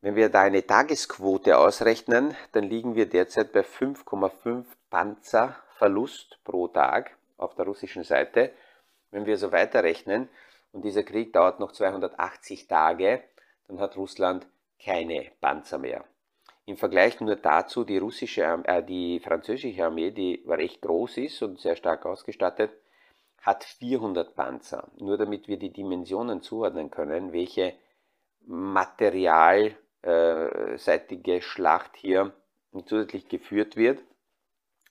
Wenn 0.00 0.16
wir 0.16 0.30
da 0.30 0.42
eine 0.42 0.66
Tagesquote 0.66 1.56
ausrechnen, 1.56 2.36
dann 2.50 2.64
liegen 2.64 2.96
wir 2.96 3.08
derzeit 3.08 3.52
bei 3.52 3.60
5,5 3.60 4.64
Panzer 4.90 5.54
Verlust 5.76 6.40
pro 6.42 6.66
Tag 6.68 7.16
auf 7.36 7.54
der 7.54 7.66
russischen 7.66 8.02
Seite. 8.02 8.52
Wenn 9.12 9.26
wir 9.26 9.38
so 9.38 9.52
weiterrechnen 9.52 10.28
und 10.72 10.84
dieser 10.84 11.04
Krieg 11.04 11.32
dauert 11.32 11.60
noch 11.60 11.70
280 11.70 12.66
Tage, 12.66 13.22
dann 13.68 13.78
hat 13.78 13.96
Russland 13.96 14.44
keine 14.84 15.30
Panzer 15.40 15.78
mehr. 15.78 16.04
Im 16.64 16.76
Vergleich 16.76 17.20
nur 17.20 17.34
dazu, 17.36 17.84
die 17.84 17.98
russische, 17.98 18.62
äh, 18.64 18.82
die 18.82 19.20
französische 19.20 19.84
Armee, 19.84 20.10
die 20.12 20.42
recht 20.46 20.80
groß 20.82 21.18
ist 21.18 21.42
und 21.42 21.60
sehr 21.60 21.74
stark 21.74 22.06
ausgestattet, 22.06 22.70
hat 23.40 23.64
400 23.64 24.36
Panzer. 24.36 24.88
Nur 24.98 25.18
damit 25.18 25.48
wir 25.48 25.58
die 25.58 25.72
Dimensionen 25.72 26.42
zuordnen 26.42 26.90
können, 26.90 27.32
welche 27.32 27.74
materialseitige 28.46 31.42
Schlacht 31.42 31.96
hier 31.96 32.32
zusätzlich 32.86 33.28
geführt 33.28 33.76
wird. 33.76 34.00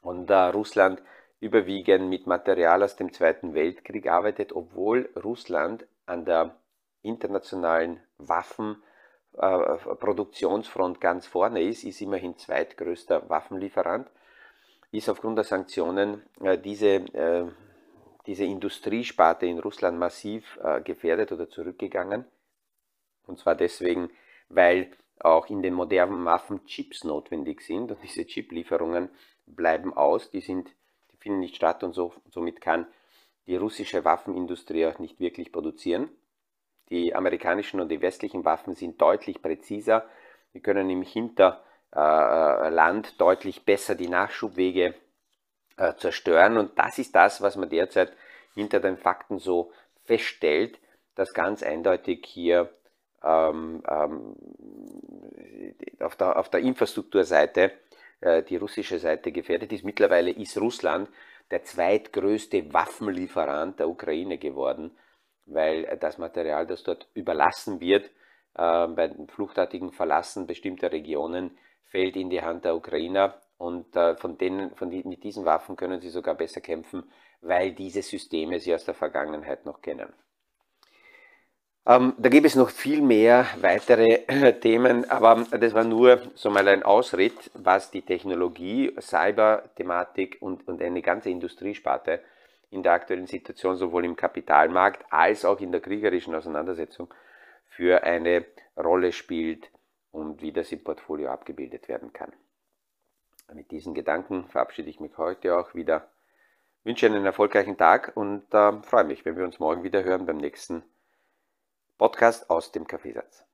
Und 0.02 0.28
da 0.28 0.50
Russland 0.50 1.02
überwiegend 1.40 2.10
mit 2.10 2.28
Material 2.28 2.84
aus 2.84 2.98
dem 2.98 3.14
Zweiten 3.14 3.54
Weltkrieg 3.54 4.08
arbeitet, 4.08 4.52
obwohl 4.54 5.10
Russland 5.24 5.86
an 6.06 6.26
der 6.26 6.58
internationalen 7.02 8.02
Waffen 8.18 8.76
äh, 8.76 8.78
Produktionsfront 9.34 11.00
ganz 11.00 11.26
vorne 11.26 11.62
ist, 11.62 11.84
ist 11.84 12.02
immerhin 12.02 12.38
zweitgrößter 12.38 13.30
Waffenlieferant, 13.30 14.10
ist 14.92 15.10
aufgrund 15.10 15.38
der 15.38 15.46
Sanktionen 15.46 16.24
äh, 16.42 16.58
diese, 16.58 16.96
äh, 17.14 17.46
diese 18.26 18.44
Industriesparte 18.44 19.46
in 19.46 19.60
Russland 19.60 19.98
massiv 19.98 20.60
äh, 20.62 20.82
gefährdet 20.82 21.32
oder 21.32 21.50
zurückgegangen. 21.50 22.26
Und 23.26 23.40
zwar 23.40 23.56
deswegen, 23.56 24.10
weil 24.50 24.92
auch 25.20 25.50
in 25.50 25.62
den 25.62 25.74
modernen 25.74 26.26
Waffen 26.26 26.66
Chips 26.66 27.04
notwendig 27.04 27.62
sind 27.62 27.92
und 27.92 28.00
diese 28.04 28.26
Chiplieferungen 28.26 29.10
bleiben 29.46 29.94
aus, 29.94 30.30
die, 30.30 30.42
sind, 30.42 30.70
die 31.12 31.18
finden 31.18 31.40
nicht 31.40 31.56
statt 31.56 31.84
und 31.84 31.94
so, 31.94 32.14
somit 32.30 32.60
kann 32.60 32.86
die 33.48 33.56
russische 33.56 34.06
Waffenindustrie 34.06 34.86
auch 34.86 35.00
nicht 35.00 35.20
wirklich 35.20 35.52
produzieren. 35.52 36.10
Die 36.92 37.16
amerikanischen 37.16 37.80
und 37.82 37.90
die 37.90 38.02
westlichen 38.02 38.46
Waffen 38.46 38.76
sind 38.76 39.02
deutlich 39.02 39.42
präziser. 39.42 40.06
Wir 40.52 40.62
können 40.62 40.90
im 40.90 41.02
Hinter 41.02 41.64
Land 41.94 43.20
deutlich 43.20 43.66
besser 43.66 43.96
die 43.96 44.08
Nachschubwege 44.08 44.94
zerstören. 45.98 46.58
Und 46.58 46.78
das 46.80 47.00
ist 47.00 47.14
das, 47.14 47.42
was 47.42 47.58
man 47.58 47.70
derzeit 47.70 48.14
hinter 48.54 48.80
den 48.80 48.98
Fakten 48.98 49.40
so 49.40 49.72
feststellt, 50.06 50.80
dass 51.16 51.34
ganz 51.34 51.64
eindeutig 51.64 52.26
hier 52.26 52.70
ähm, 53.24 53.84
ähm, 53.88 54.36
auf, 56.00 56.16
der, 56.16 56.38
auf 56.38 56.50
der 56.50 56.62
Infrastrukturseite 56.62 57.72
äh, 58.22 58.44
die 58.44 58.58
russische 58.58 59.00
Seite 59.00 59.32
gefährdet 59.32 59.72
ist. 59.72 59.84
Mittlerweile 59.84 60.32
ist 60.32 60.58
Russland 60.58 61.10
der 61.52 61.64
zweitgrößte 61.64 62.74
Waffenlieferant 62.74 63.80
der 63.80 63.90
Ukraine 63.90 64.38
geworden, 64.38 64.92
weil 65.54 65.98
das 66.00 66.18
Material, 66.18 66.66
das 66.66 66.84
dort 66.84 67.08
überlassen 67.14 67.80
wird, 67.80 68.06
äh, 68.56 68.88
bei 68.88 69.08
dem 69.08 69.28
fluchtartigen 69.28 69.92
Verlassen 69.92 70.48
bestimmter 70.48 70.92
Regionen, 70.92 71.58
fällt 71.86 72.16
in 72.16 72.30
die 72.30 72.42
Hand 72.42 72.66
der 72.66 72.76
Ukrainer 72.76 73.36
und 73.58 73.96
äh, 73.96 74.16
von 74.16 74.38
denen, 74.38 74.76
von 74.76 74.90
die, 74.90 75.04
mit 75.04 75.24
diesen 75.24 75.46
Waffen 75.46 75.76
können 75.76 76.02
sie 76.02 76.10
sogar 76.10 76.36
besser 76.36 76.62
kämpfen, 76.62 77.04
weil 77.42 77.74
diese 77.74 78.02
Systeme 78.02 78.60
sie 78.60 78.74
aus 78.74 78.86
der 78.86 78.94
Vergangenheit 78.94 79.66
noch 79.66 79.82
kennen. 79.82 80.12
Ähm, 81.86 82.14
da 82.18 82.30
gibt 82.30 82.46
es 82.46 82.56
noch 82.56 82.70
viel 82.70 83.02
mehr 83.02 83.48
weitere 83.60 84.24
äh, 84.28 84.54
Themen, 84.54 85.10
aber 85.10 85.46
das 85.52 85.74
war 85.74 85.84
nur 85.84 86.22
so 86.36 86.52
mal 86.52 86.68
ein 86.68 86.84
Ausritt, 86.84 87.50
was 87.56 87.90
die 87.90 88.04
Technologie, 88.04 88.94
Cyber-Thematik 89.00 90.38
und, 90.42 90.68
und 90.68 90.82
eine 90.82 91.02
ganze 91.02 91.32
Industriesparte 91.32 92.22
in 92.72 92.84
der 92.84 92.94
aktuellen 92.94 93.28
Situation 93.28 93.76
sowohl 93.76 94.06
im 94.06 94.16
Kapitalmarkt 94.16 95.06
als 95.12 95.46
auch 95.46 95.60
in 95.60 95.72
der 95.72 95.82
kriegerischen 95.82 96.34
Auseinandersetzung 96.34 97.14
für 97.68 98.04
eine 98.04 98.46
Rolle 98.76 99.12
spielt 99.12 99.70
und 100.12 100.42
wie 100.42 100.52
das 100.52 100.72
im 100.72 100.84
Portfolio 100.84 101.30
abgebildet 101.30 101.88
werden 101.88 102.12
kann. 102.14 102.34
Mit 103.54 103.72
diesen 103.72 103.94
Gedanken 103.94 104.48
verabschiede 104.48 104.90
ich 104.90 105.02
mich 105.02 105.18
heute 105.18 105.58
auch 105.58 105.76
wieder, 105.76 106.10
wünsche 106.84 107.06
einen 107.06 107.26
erfolgreichen 107.26 107.78
Tag 107.78 108.14
und 108.16 108.54
äh, 108.54 108.82
freue 108.84 109.04
mich, 109.04 109.26
wenn 109.26 109.36
wir 109.36 109.44
uns 109.44 109.60
morgen 109.60 109.84
wieder 109.84 110.04
hören 110.04 110.26
beim 110.26 110.38
nächsten 110.38 110.84
Podcast 111.98 112.50
aus 112.50 112.72
dem 112.72 112.88
Kaffeesatz. 112.88 113.46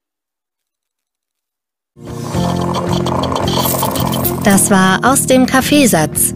Das 4.43 4.69
war 4.69 4.99
aus 5.03 5.25
dem 5.25 5.47
Kaffeesatz, 5.47 6.35